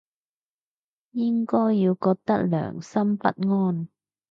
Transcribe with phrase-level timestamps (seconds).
[1.11, 3.87] 應該要覺得良心不安